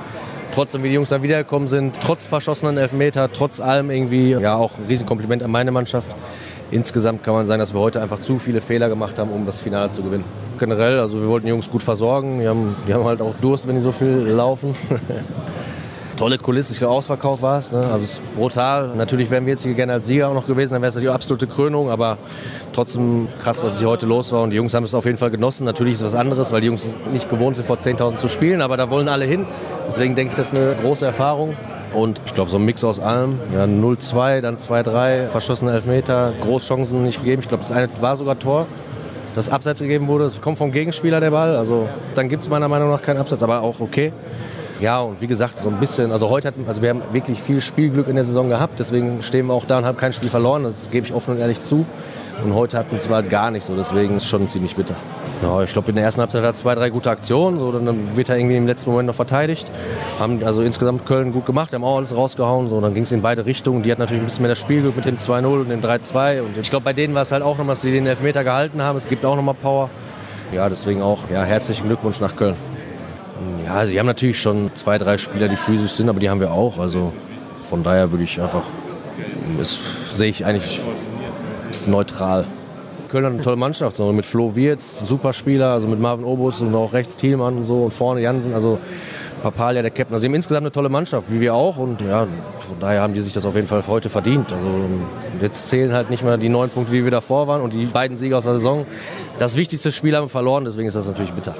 [0.54, 4.76] trotzdem wie die Jungs da wiedergekommen sind, trotz verschossenen Elfmeter, trotz allem irgendwie, ja auch
[4.76, 6.14] ein Riesenkompliment an meine Mannschaft.
[6.70, 9.58] Insgesamt kann man sagen, dass wir heute einfach zu viele Fehler gemacht haben, um das
[9.60, 10.24] Finale zu gewinnen.
[10.58, 13.66] Generell, also wir wollten die Jungs gut versorgen, die haben, die haben halt auch Durst,
[13.66, 14.74] wenn die so viel laufen.
[16.22, 17.72] tolle Kulisse, ich glaube ausverkauft war es.
[17.72, 17.78] Ne?
[17.78, 18.92] Also es ist brutal.
[18.94, 21.08] Natürlich wären wir jetzt hier gerne als Sieger auch noch gewesen, dann wäre es die
[21.08, 22.16] absolute Krönung, aber
[22.72, 24.42] trotzdem krass, was hier heute los war.
[24.42, 25.64] Und die Jungs haben es auf jeden Fall genossen.
[25.64, 28.60] Natürlich ist es was anderes, weil die Jungs nicht gewohnt sind, vor 10.000 zu spielen,
[28.62, 29.46] aber da wollen alle hin.
[29.88, 31.56] Deswegen denke ich, das ist eine große Erfahrung.
[31.92, 33.40] Und ich glaube, so ein Mix aus allem.
[33.52, 37.42] Ja, 0-2, dann 2-3, verschossene Elfmeter, Großchancen nicht gegeben.
[37.42, 38.66] Ich glaube, das eine war sogar Tor,
[39.34, 40.24] das Abseits gegeben wurde.
[40.24, 41.56] Das kommt vom Gegenspieler, der Ball.
[41.56, 44.12] Also dann gibt es meiner Meinung nach keinen Abseits, aber auch okay.
[44.80, 47.60] Ja, und wie gesagt, so ein bisschen, also heute hatten, also wir haben wirklich viel
[47.60, 50.64] Spielglück in der Saison gehabt, deswegen stehen wir auch da und haben kein Spiel verloren,
[50.64, 51.86] das gebe ich offen und ehrlich zu.
[52.42, 54.96] Und heute hatten es halt gar nicht so, deswegen ist es schon ziemlich bitter.
[55.42, 58.28] Ja, ich glaube, in der ersten Halbzeit hat zwei, drei gute Aktionen, so, dann wird
[58.28, 59.68] er irgendwie im letzten Moment noch verteidigt.
[60.20, 63.22] Haben also insgesamt Köln gut gemacht, haben auch alles rausgehauen, so, dann ging es in
[63.22, 63.82] beide Richtungen.
[63.82, 66.42] Die hat natürlich ein bisschen mehr das Spielglück mit dem 2-0 und dem 3-2.
[66.42, 68.82] Und ich glaube, bei denen war es halt auch noch, dass sie den Elfmeter gehalten
[68.82, 68.96] haben.
[68.96, 69.90] Es gibt auch noch mal Power.
[70.52, 72.54] Ja, deswegen auch ja, herzlichen Glückwunsch nach Köln.
[73.66, 76.52] Ja, sie haben natürlich schon zwei, drei Spieler, die physisch sind, aber die haben wir
[76.52, 76.78] auch.
[76.78, 77.12] Also
[77.64, 78.62] von daher würde ich einfach,
[79.58, 79.76] das
[80.12, 80.80] sehe ich eigentlich
[81.86, 82.44] neutral.
[83.12, 86.62] Köln hat eine tolle Mannschaft, so mit Flo Wirz, super Spieler, also mit Marvin Obus
[86.62, 88.78] und auch rechts Thielmann und so und vorne Jansen, also
[89.42, 90.14] Papalia, der Captain.
[90.14, 91.76] Also sie haben insgesamt eine tolle Mannschaft, wie wir auch.
[91.76, 92.26] Und ja,
[92.60, 94.50] von daher haben die sich das auf jeden Fall heute verdient.
[94.50, 94.66] Also
[95.42, 98.16] jetzt zählen halt nicht mehr die neun Punkte, die wir davor waren und die beiden
[98.16, 98.86] Siege aus der Saison.
[99.38, 101.54] Das wichtigste Spiel haben wir verloren, deswegen ist das natürlich bitter.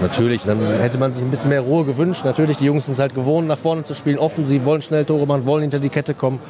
[0.00, 2.24] Natürlich, dann hätte man sich ein bisschen mehr Ruhe gewünscht.
[2.24, 5.26] Natürlich, die Jungs sind es halt gewohnt, nach vorne zu spielen, offensiv, wollen schnell Tore
[5.26, 6.40] machen, wollen hinter die Kette kommen.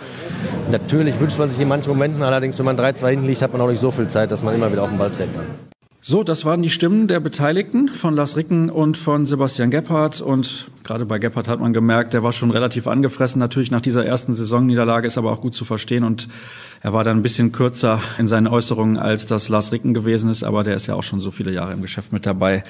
[0.71, 3.61] Natürlich wünscht man sich in manchen Momenten, allerdings, wenn man 3-2 hinten liegt, hat man
[3.61, 5.45] auch nicht so viel Zeit, dass man immer wieder auf den Ball treten kann.
[6.05, 10.21] So, das waren die Stimmen der Beteiligten von Lars Ricken und von Sebastian Gebhardt.
[10.21, 13.39] Und gerade bei Gebhardt hat man gemerkt, der war schon relativ angefressen.
[13.39, 16.05] Natürlich nach dieser ersten Saisonniederlage ist aber auch gut zu verstehen.
[16.05, 16.29] Und
[16.81, 20.43] er war dann ein bisschen kürzer in seinen Äußerungen, als das Lars Ricken gewesen ist.
[20.43, 22.65] Aber der ist ja auch schon so viele Jahre im Geschäft mit dabei.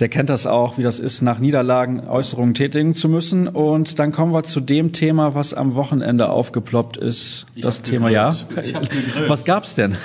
[0.00, 3.46] Der kennt das auch, wie das ist, nach Niederlagen Äußerungen tätigen zu müssen.
[3.46, 7.46] Und dann kommen wir zu dem Thema, was am Wochenende aufgeploppt ist.
[7.54, 8.74] Ich das Thema, gegrillt.
[8.74, 9.28] ja.
[9.28, 9.96] Was gab's denn?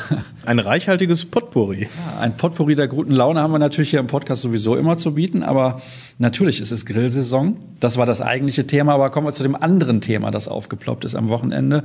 [0.45, 1.83] Ein reichhaltiges Potpourri.
[1.83, 5.13] Ja, ein Potpourri der guten Laune haben wir natürlich hier im Podcast sowieso immer zu
[5.13, 5.41] bieten.
[5.43, 5.81] Aber
[6.19, 7.46] natürlich ist es Grillsaison.
[7.79, 8.93] Das war das eigentliche Thema.
[8.93, 11.83] Aber kommen wir zu dem anderen Thema, das aufgeploppt ist am Wochenende.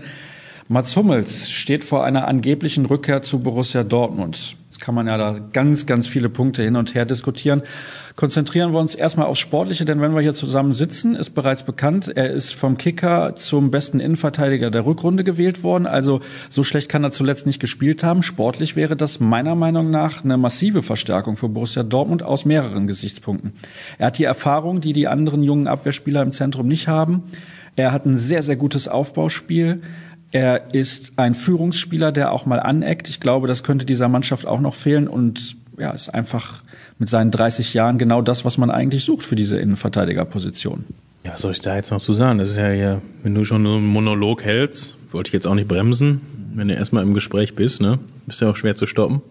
[0.73, 4.57] Mats Hummels steht vor einer angeblichen Rückkehr zu Borussia Dortmund.
[4.71, 7.61] Jetzt kann man ja da ganz, ganz viele Punkte hin und her diskutieren.
[8.17, 12.11] Konzentrieren wir uns erstmal aufs Sportliche, denn wenn wir hier zusammen sitzen, ist bereits bekannt,
[12.17, 15.87] er ist vom Kicker zum besten Innenverteidiger der Rückrunde gewählt worden.
[15.87, 18.23] Also so schlecht kann er zuletzt nicht gespielt haben.
[18.23, 23.53] Sportlich wäre das meiner Meinung nach eine massive Verstärkung für Borussia Dortmund aus mehreren Gesichtspunkten.
[23.99, 27.25] Er hat die Erfahrung, die die anderen jungen Abwehrspieler im Zentrum nicht haben.
[27.77, 29.83] Er hat ein sehr, sehr gutes Aufbauspiel.
[30.33, 33.09] Er ist ein Führungsspieler, der auch mal aneckt.
[33.09, 36.63] Ich glaube, das könnte dieser Mannschaft auch noch fehlen und ja, ist einfach
[36.99, 40.85] mit seinen 30 Jahren genau das, was man eigentlich sucht für diese Innenverteidigerposition.
[41.25, 42.39] Ja, was soll ich da jetzt noch zu sagen?
[42.39, 45.55] Das ist ja hier, wenn du schon so einen Monolog hältst, wollte ich jetzt auch
[45.55, 46.21] nicht bremsen.
[46.55, 47.99] Wenn du erstmal im Gespräch bist, ne?
[48.27, 49.23] Bist ja auch schwer zu stoppen.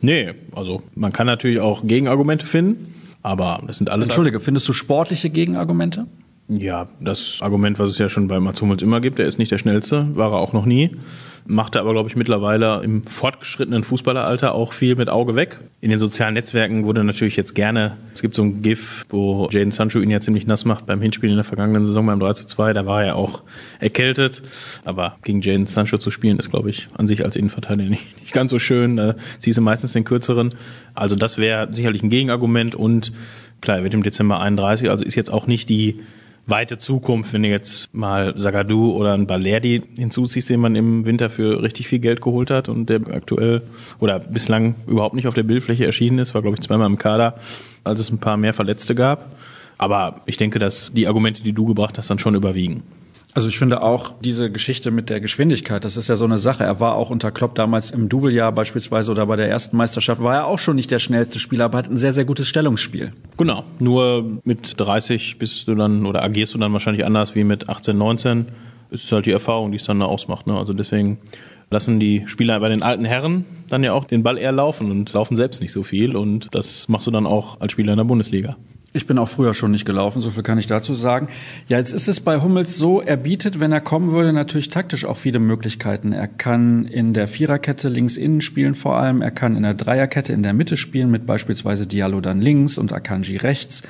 [0.00, 4.08] Nee, also man kann natürlich auch Gegenargumente finden, aber das sind alles.
[4.08, 6.06] Entschuldige, findest du sportliche Gegenargumente?
[6.48, 9.50] Ja, das Argument, was es ja schon bei Mats Hummels immer gibt, er ist nicht
[9.50, 10.90] der Schnellste, war er auch noch nie.
[11.46, 15.58] Macht er aber, glaube ich, mittlerweile im fortgeschrittenen Fußballeralter auch viel mit Auge weg.
[15.82, 19.70] In den sozialen Netzwerken wurde natürlich jetzt gerne, es gibt so ein GIF, wo Jaden
[19.70, 22.46] Sancho ihn ja ziemlich nass macht beim Hinspiel in der vergangenen Saison beim 3 zu
[22.46, 22.72] 2.
[22.72, 23.42] Da war er auch
[23.78, 24.42] erkältet.
[24.86, 28.32] Aber gegen Jaden Sancho zu spielen, ist, glaube ich, an sich als Innenverteidiger nicht, nicht
[28.32, 28.96] ganz so schön.
[28.96, 30.54] Da ziehst du meistens den kürzeren.
[30.94, 33.12] Also das wäre sicherlich ein Gegenargument und
[33.60, 36.00] klar, er wird im Dezember 31, also ist jetzt auch nicht die
[36.46, 41.30] weite Zukunft, wenn du jetzt mal Sagadu oder ein Balerdi hinzuziehst, den man im Winter
[41.30, 43.62] für richtig viel Geld geholt hat und der aktuell
[43.98, 47.38] oder bislang überhaupt nicht auf der Bildfläche erschienen ist, war glaube ich zweimal im Kader,
[47.82, 49.32] als es ein paar mehr Verletzte gab.
[49.78, 52.82] Aber ich denke, dass die Argumente, die du gebracht hast, dann schon überwiegen.
[53.34, 56.62] Also ich finde auch diese Geschichte mit der Geschwindigkeit, das ist ja so eine Sache.
[56.62, 60.34] Er war auch unter Klopp damals im Doublejahr beispielsweise oder bei der ersten Meisterschaft, war
[60.34, 63.12] er auch schon nicht der schnellste Spieler, aber hat ein sehr, sehr gutes Stellungsspiel.
[63.36, 67.68] Genau, nur mit 30 bist du dann oder agierst du dann wahrscheinlich anders wie mit
[67.68, 68.46] 18, 19.
[68.90, 70.46] Ist halt die Erfahrung, die es dann ausmacht.
[70.46, 70.56] Ne?
[70.56, 71.18] Also deswegen
[71.70, 75.12] lassen die Spieler bei den alten Herren dann ja auch den Ball eher laufen und
[75.12, 76.14] laufen selbst nicht so viel.
[76.14, 78.56] Und das machst du dann auch als Spieler in der Bundesliga.
[78.96, 81.26] Ich bin auch früher schon nicht gelaufen, so viel kann ich dazu sagen.
[81.68, 85.04] Ja, jetzt ist es bei Hummels so, er bietet, wenn er kommen würde, natürlich taktisch
[85.04, 86.12] auch viele Möglichkeiten.
[86.12, 90.32] Er kann in der Viererkette links innen spielen vor allem, er kann in der Dreierkette
[90.32, 93.82] in der Mitte spielen mit beispielsweise Diallo dann links und Akanji rechts.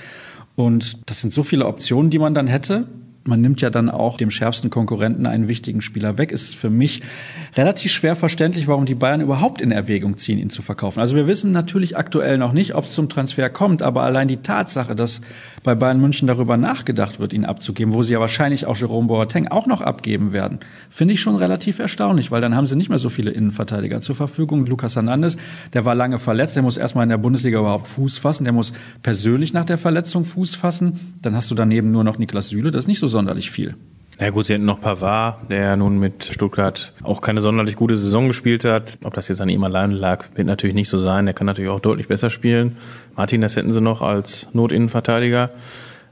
[0.57, 2.87] Und das sind so viele Optionen, die man dann hätte
[3.27, 6.31] man nimmt ja dann auch dem schärfsten Konkurrenten einen wichtigen Spieler weg.
[6.31, 7.03] Ist für mich
[7.57, 11.01] relativ schwer verständlich, warum die Bayern überhaupt in Erwägung ziehen, ihn zu verkaufen.
[11.01, 14.39] Also wir wissen natürlich aktuell noch nicht, ob es zum Transfer kommt, aber allein die
[14.39, 15.23] Tatsache, dass
[15.63, 19.49] bei Bayern München darüber nachgedacht wird, ihn abzugeben, wo sie ja wahrscheinlich auch Jerome Boateng
[19.49, 20.59] auch noch abgeben werden,
[20.91, 24.15] finde ich schon relativ erstaunlich, weil dann haben sie nicht mehr so viele Innenverteidiger zur
[24.15, 24.67] Verfügung.
[24.67, 25.39] Lukas Hernandez,
[25.73, 28.75] der war lange verletzt, der muss erstmal in der Bundesliga überhaupt Fuß fassen, der muss
[29.03, 31.15] persönlich nach der Verletzung Fuß fassen.
[31.23, 33.75] Dann hast du daneben nur noch Niklas Süle, das ist nicht so sonderlich viel.
[34.21, 38.29] Ja gut, sie hätten noch Pavard, der nun mit Stuttgart auch keine sonderlich gute Saison
[38.29, 38.99] gespielt hat.
[39.03, 41.25] Ob das jetzt an ihm alleine lag, wird natürlich nicht so sein.
[41.25, 42.77] Der kann natürlich auch deutlich besser spielen.
[43.17, 45.51] Martinez hätten sie noch als Notinnenverteidiger.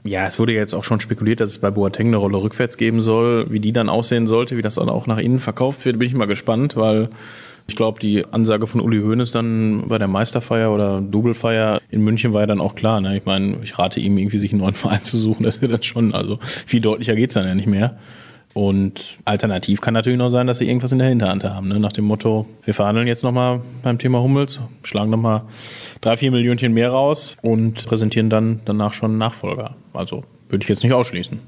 [0.03, 2.99] Ja, es wurde jetzt auch schon spekuliert, dass es bei Boateng eine Rolle rückwärts geben
[2.99, 3.45] soll.
[3.49, 6.13] Wie die dann aussehen sollte, wie das dann auch nach innen verkauft wird, bin ich
[6.13, 7.07] mal gespannt, weil
[7.67, 12.33] ich glaube, die Ansage von Uli Hoeneß dann bei der Meisterfeier oder Doublefeier in München
[12.33, 12.99] war ja dann auch klar.
[12.99, 13.15] Ne?
[13.17, 15.43] Ich meine, ich rate ihm irgendwie, sich einen neuen Verein zu suchen.
[15.43, 17.97] Das wird dann schon, also viel deutlicher geht's dann ja nicht mehr.
[18.53, 21.69] Und alternativ kann natürlich noch sein, dass sie irgendwas in der Hinterhand haben.
[21.69, 21.79] Ne?
[21.79, 25.41] Nach dem Motto, wir verhandeln jetzt nochmal beim Thema Hummels, schlagen nochmal
[26.01, 29.73] drei, vier Millionchen mehr raus und präsentieren dann danach schon Nachfolger.
[29.93, 31.39] Also würde ich jetzt nicht ausschließen.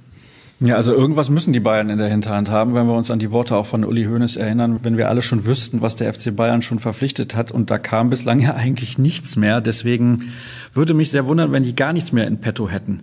[0.61, 3.31] Ja, also irgendwas müssen die Bayern in der Hinterhand haben, wenn wir uns an die
[3.31, 6.61] Worte auch von Uli Hoeneß erinnern, wenn wir alle schon wüssten, was der FC Bayern
[6.61, 9.59] schon verpflichtet hat und da kam bislang ja eigentlich nichts mehr.
[9.59, 10.31] Deswegen
[10.73, 13.01] würde mich sehr wundern, wenn die gar nichts mehr in petto hätten.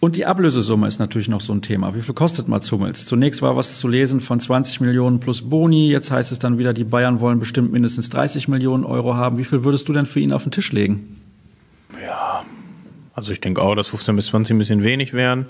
[0.00, 1.94] Und die Ablösesumme ist natürlich noch so ein Thema.
[1.94, 3.04] Wie viel kostet Mats Hummels?
[3.04, 5.90] Zunächst war was zu lesen von 20 Millionen plus Boni.
[5.90, 9.36] Jetzt heißt es dann wieder, die Bayern wollen bestimmt mindestens 30 Millionen Euro haben.
[9.36, 11.20] Wie viel würdest du denn für ihn auf den Tisch legen?
[12.02, 12.42] Ja,
[13.14, 15.46] also ich denke auch, dass 15 bis 20 ein bisschen wenig wären.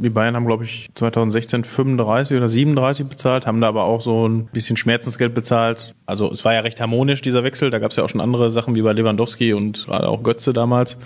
[0.00, 4.28] Die Bayern haben, glaube ich, 2016 35 oder 37 bezahlt, haben da aber auch so
[4.28, 5.94] ein bisschen Schmerzensgeld bezahlt.
[6.06, 7.70] Also es war ja recht harmonisch, dieser Wechsel.
[7.70, 10.52] Da gab es ja auch schon andere Sachen wie bei Lewandowski und gerade auch Götze
[10.52, 10.98] damals.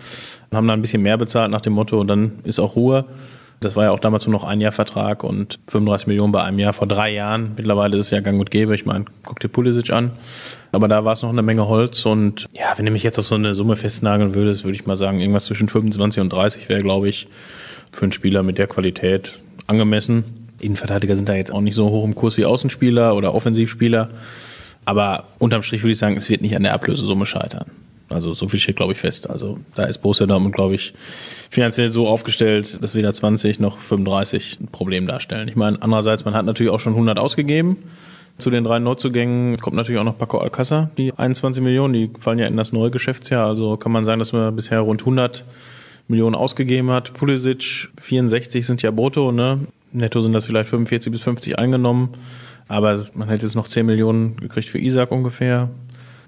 [0.52, 3.06] Haben da ein bisschen mehr bezahlt nach dem Motto, und dann ist auch Ruhe.
[3.60, 6.58] Das war ja auch damals nur noch ein Jahr Vertrag und 35 Millionen bei einem
[6.58, 7.52] Jahr vor drei Jahren.
[7.56, 8.74] Mittlerweile ist es ja gang und gäbe.
[8.74, 10.10] Ich meine, guck dir Pulisic an.
[10.72, 13.26] Aber da war es noch eine Menge Holz und ja, wenn du mich jetzt auf
[13.26, 16.82] so eine Summe festnageln würdest, würde ich mal sagen, irgendwas zwischen 25 und 30 wäre,
[16.82, 17.28] glaube ich,
[17.92, 20.24] für einen Spieler mit der Qualität angemessen.
[20.60, 24.10] Innenverteidiger sind da jetzt auch nicht so hoch im Kurs wie Außenspieler oder Offensivspieler.
[24.84, 27.66] Aber unterm Strich würde ich sagen, es wird nicht an der Ablösesumme scheitern.
[28.08, 29.28] Also so viel steht, glaube ich, fest.
[29.30, 30.92] Also da ist Borussia Dortmund, glaube ich,
[31.50, 35.48] finanziell so aufgestellt, dass weder 20 noch 35 ein Problem darstellen.
[35.48, 37.76] Ich meine, andererseits, man hat natürlich auch schon 100 ausgegeben.
[38.38, 42.38] Zu den drei Neuzugängen kommt natürlich auch noch Paco Alcázar, die 21 Millionen, die fallen
[42.38, 43.46] ja in das neue Geschäftsjahr.
[43.46, 45.44] Also kann man sagen, dass wir bisher rund 100
[46.08, 47.14] Millionen ausgegeben hat.
[47.14, 49.60] Pulisic 64 sind ja brutto, ne?
[49.92, 52.10] Netto sind das vielleicht 45 bis 50 eingenommen.
[52.68, 55.68] Aber man hätte jetzt noch 10 Millionen gekriegt für Isaac ungefähr.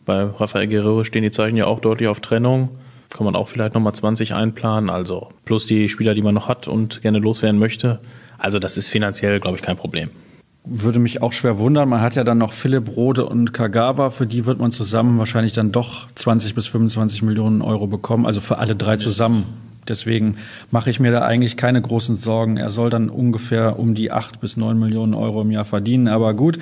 [0.04, 2.70] Bei Rafael Guerrero stehen die Zeichen ja auch deutlich auf Trennung.
[3.10, 4.90] Kann man auch vielleicht nochmal 20 einplanen.
[4.90, 8.00] Also plus die Spieler, die man noch hat und gerne loswerden möchte.
[8.36, 10.10] Also das ist finanziell, glaube ich, kein Problem
[10.64, 11.88] würde mich auch schwer wundern.
[11.88, 14.10] Man hat ja dann noch Philipp Rode und Kagawa.
[14.10, 18.24] Für die wird man zusammen wahrscheinlich dann doch 20 bis 25 Millionen Euro bekommen.
[18.24, 19.44] Also für alle drei zusammen.
[19.88, 20.38] deswegen
[20.70, 22.56] mache ich mir da eigentlich keine großen Sorgen.
[22.56, 26.08] Er soll dann ungefähr um die acht bis neun Millionen Euro im Jahr verdienen.
[26.08, 26.58] Aber gut,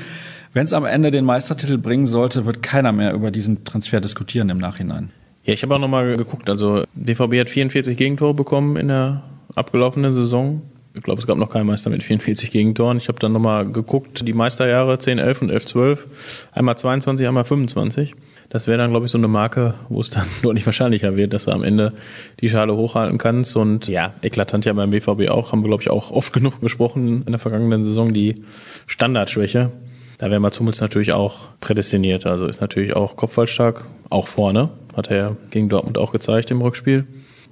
[0.52, 4.50] wenn es am Ende den Meistertitel bringen sollte, wird keiner mehr über diesen Transfer diskutieren
[4.50, 5.10] im Nachhinein.
[5.44, 6.50] Ja, ich habe auch nochmal geguckt.
[6.50, 9.22] Also DVB hat 44 Gegentore bekommen in der
[9.54, 10.62] abgelaufenen Saison.
[10.94, 12.98] Ich glaube, es gab noch keinen Meister mit 44 Gegentoren.
[12.98, 16.06] Ich habe dann nochmal geguckt, die Meisterjahre 10, 11 und 11, 12.
[16.52, 18.14] Einmal 22, einmal 25.
[18.50, 21.46] Das wäre dann, glaube ich, so eine Marke, wo es dann deutlich wahrscheinlicher wird, dass
[21.46, 21.94] du am Ende
[22.42, 23.56] die Schale hochhalten kannst.
[23.56, 27.22] Und ja, eklatant ja beim BVB auch, haben wir, glaube ich, auch oft genug besprochen
[27.24, 28.42] in der vergangenen Saison, die
[28.86, 29.72] Standardschwäche.
[30.18, 32.26] Da wäre Mats Hummels natürlich auch prädestiniert.
[32.26, 34.68] Also ist natürlich auch kopfballstark, auch vorne.
[34.94, 37.06] Hat er ja gegen Dortmund auch gezeigt im Rückspiel.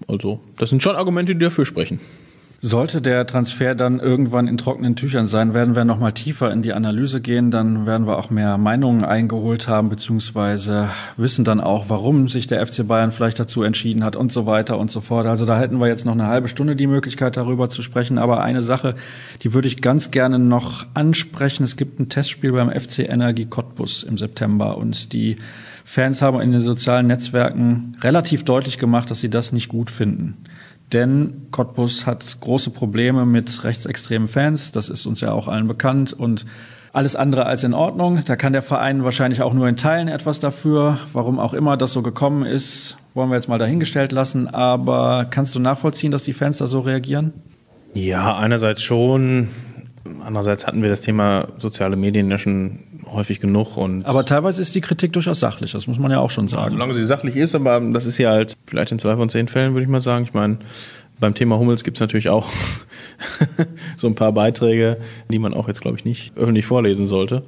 [0.07, 2.01] Also, das sind schon Argumente, die dafür sprechen.
[2.63, 6.75] Sollte der Transfer dann irgendwann in trockenen Tüchern sein, werden wir nochmal tiefer in die
[6.75, 7.51] Analyse gehen.
[7.51, 12.67] Dann werden wir auch mehr Meinungen eingeholt haben, beziehungsweise wissen dann auch, warum sich der
[12.67, 15.25] FC Bayern vielleicht dazu entschieden hat und so weiter und so fort.
[15.25, 18.19] Also da hätten wir jetzt noch eine halbe Stunde die Möglichkeit, darüber zu sprechen.
[18.19, 18.95] Aber eine Sache,
[19.43, 21.65] die würde ich ganz gerne noch ansprechen.
[21.65, 25.37] Es gibt ein Testspiel beim FC Energie Cottbus im September und die
[25.87, 30.37] Fans haben in den sozialen Netzwerken relativ deutlich gemacht, dass sie das nicht gut finden.
[30.93, 34.73] Denn Cottbus hat große Probleme mit rechtsextremen Fans.
[34.73, 36.47] Das ist uns ja auch allen bekannt und
[36.93, 38.23] alles andere als in Ordnung.
[38.25, 40.99] Da kann der Verein wahrscheinlich auch nur in Teilen etwas dafür.
[41.13, 44.49] Warum auch immer das so gekommen ist, wollen wir jetzt mal dahingestellt lassen.
[44.49, 47.33] Aber kannst du nachvollziehen, dass die Fans da so reagieren?
[47.95, 49.49] Ja, einerseits schon.
[50.25, 52.81] Andererseits hatten wir das Thema soziale Medien ja schon
[53.13, 53.77] häufig genug.
[53.77, 56.71] Und aber teilweise ist die Kritik durchaus sachlich, das muss man ja auch schon sagen.
[56.71, 59.75] Solange sie sachlich ist, aber das ist ja halt vielleicht in zwei von zehn Fällen,
[59.75, 60.25] würde ich mal sagen.
[60.25, 60.59] Ich meine,
[61.19, 62.49] beim Thema Hummels gibt es natürlich auch
[63.97, 64.97] so ein paar Beiträge,
[65.29, 67.43] die man auch jetzt, glaube ich, nicht öffentlich vorlesen sollte.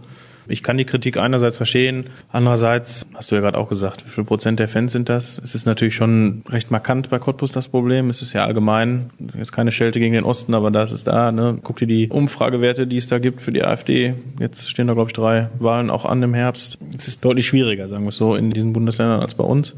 [0.48, 4.24] Ich kann die Kritik einerseits verstehen, andererseits hast du ja gerade auch gesagt, wie viel
[4.24, 5.40] Prozent der Fans sind das?
[5.42, 8.10] Es ist natürlich schon recht markant bei Cottbus das Problem.
[8.10, 11.32] Es ist ja allgemein, jetzt keine Schelte gegen den Osten, aber das ist da.
[11.32, 11.58] Ne?
[11.62, 14.14] Guck dir die Umfragewerte, die es da gibt für die AfD.
[14.40, 16.78] Jetzt stehen da, glaube ich, drei Wahlen auch an im Herbst.
[16.96, 19.74] Es ist deutlich schwieriger, sagen wir es so, in diesen Bundesländern als bei uns.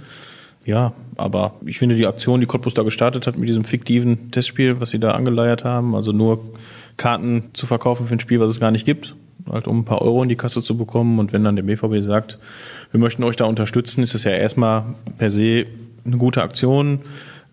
[0.65, 4.81] Ja, aber ich finde die Aktion, die Cottbus da gestartet hat mit diesem fiktiven Testspiel,
[4.81, 6.43] was sie da angeleiert haben, also nur
[6.97, 9.15] Karten zu verkaufen für ein Spiel, was es gar nicht gibt,
[9.51, 11.19] halt um ein paar Euro in die Kasse zu bekommen.
[11.19, 12.39] Und wenn dann der BVB sagt,
[12.91, 14.85] wir möchten euch da unterstützen, ist das ja erstmal
[15.19, 15.67] per se
[16.05, 17.01] eine gute Aktion.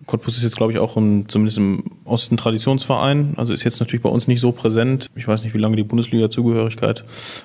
[0.06, 3.34] Cottbus ist jetzt, glaube ich, auch im, zumindest im Osten Traditionsverein.
[3.38, 5.10] Also ist jetzt natürlich bei uns nicht so präsent.
[5.16, 7.04] Ich weiß nicht, wie lange die Bundesliga-Zugehörigkeit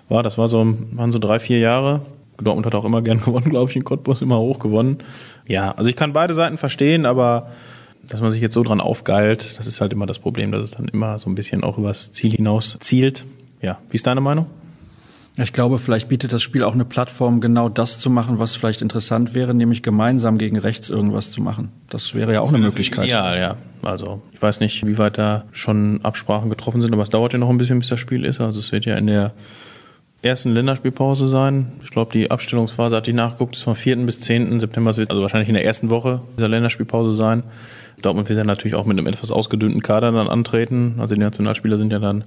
[0.08, 0.22] war.
[0.22, 2.00] Das war so, waren so drei, vier Jahre.
[2.38, 4.98] Dortmund hat auch immer gern gewonnen, glaube ich, in Cottbus immer hoch gewonnen.
[5.46, 7.50] Ja, also ich kann beide Seiten verstehen, aber
[8.08, 10.70] dass man sich jetzt so dran aufgeilt, das ist halt immer das Problem, dass es
[10.72, 13.24] dann immer so ein bisschen auch übers Ziel hinaus zielt.
[13.60, 14.46] Ja, wie ist deine Meinung?
[15.38, 18.80] Ich glaube, vielleicht bietet das Spiel auch eine Plattform, genau das zu machen, was vielleicht
[18.80, 21.72] interessant wäre, nämlich gemeinsam gegen rechts irgendwas zu machen.
[21.90, 23.08] Das wäre ja auch eine Möglichkeit.
[23.08, 23.56] Ja, ja.
[23.82, 27.38] Also ich weiß nicht, wie weit da schon Absprachen getroffen sind, aber es dauert ja
[27.38, 28.40] noch ein bisschen, bis das Spiel ist.
[28.40, 29.34] Also es wird ja in der
[30.22, 31.72] ersten Länderspielpause sein.
[31.84, 33.96] Ich glaube, die Abstellungsphase hatte ich nachgeguckt, ist vom 4.
[34.06, 34.58] bis 10.
[34.58, 34.90] September.
[34.90, 37.42] Es wird also wahrscheinlich in der ersten Woche dieser Länderspielpause sein.
[38.00, 40.96] Dortmund wird ja natürlich auch mit einem etwas ausgedünnten Kader dann antreten.
[40.98, 42.24] Also die Nationalspieler sind ja dann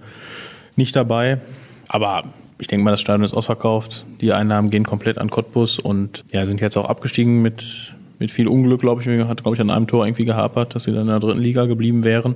[0.76, 1.40] nicht dabei.
[1.88, 2.24] Aber
[2.60, 4.06] ich denke mal, das Stadion ist ausverkauft.
[4.22, 8.48] Die Einnahmen gehen komplett an Cottbus und ja, sind jetzt auch abgestiegen mit, mit viel
[8.48, 9.28] Unglück, glaube ich.
[9.28, 11.66] Hat, glaube ich, an einem Tor irgendwie gehapert, dass sie dann in der dritten Liga
[11.66, 12.36] geblieben wären.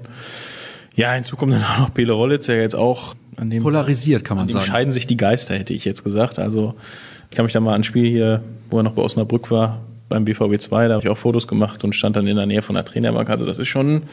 [0.95, 4.37] Ja, hinzu kommt dann auch noch Pele Rollitz, der jetzt auch an dem polarisiert, kann
[4.37, 4.65] man an sagen.
[4.65, 6.39] scheiden sich die Geister, hätte ich jetzt gesagt.
[6.39, 6.75] Also
[7.29, 9.81] ich kann mich da mal an ein Spiel hier, wo er noch bei Osnabrück war,
[10.07, 12.61] beim BVB 2, da habe ich auch Fotos gemacht und stand dann in der Nähe
[12.61, 13.29] von der Trainerbank.
[13.29, 14.03] Also das ist schon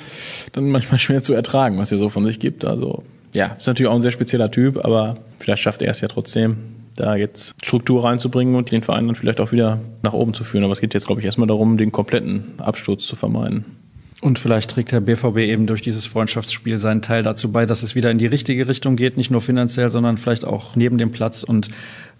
[0.53, 2.65] dann manchmal schwer zu ertragen, was er so von sich gibt.
[2.65, 6.09] Also ja, ist natürlich auch ein sehr spezieller Typ, aber vielleicht schafft er es ja
[6.09, 6.57] trotzdem,
[6.97, 10.65] da jetzt Struktur reinzubringen und den Verein dann vielleicht auch wieder nach oben zu führen.
[10.65, 13.65] Aber es geht jetzt, glaube ich, erstmal darum, den kompletten Absturz zu vermeiden.
[14.21, 17.95] Und vielleicht trägt der BVB eben durch dieses Freundschaftsspiel seinen Teil dazu bei, dass es
[17.95, 21.43] wieder in die richtige Richtung geht, nicht nur finanziell, sondern vielleicht auch neben dem Platz.
[21.43, 21.71] Und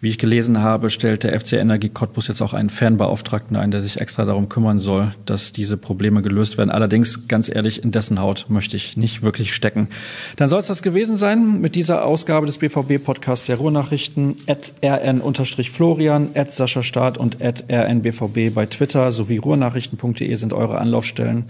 [0.01, 3.83] wie ich gelesen habe, stellt der FC Energie Cottbus jetzt auch einen Fanbeauftragten ein, der
[3.83, 6.71] sich extra darum kümmern soll, dass diese Probleme gelöst werden.
[6.71, 9.89] Allerdings, ganz ehrlich, in dessen Haut möchte ich nicht wirklich stecken.
[10.37, 14.37] Dann soll es das gewesen sein mit dieser Ausgabe des BVB-Podcasts der Ruhrnachrichten.
[14.47, 21.45] At rn-florian, at Sascha Staat und at rnbvb bei Twitter sowie ruhrnachrichten.de sind eure Anlaufstellen.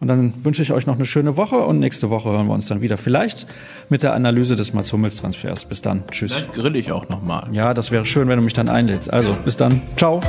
[0.00, 2.66] Und dann wünsche ich euch noch eine schöne Woche und nächste Woche hören wir uns
[2.66, 2.96] dann wieder.
[2.96, 3.46] Vielleicht
[3.88, 5.64] mit der Analyse des Mats Hummels Transfers.
[5.64, 6.04] Bis dann.
[6.10, 6.34] Tschüss.
[6.34, 7.48] Vielleicht grill ich auch nochmal.
[7.52, 9.12] Ja, das wäre schön, wenn du mich dann einlädst.
[9.12, 9.82] Also, bis dann.
[9.96, 10.20] Ciao.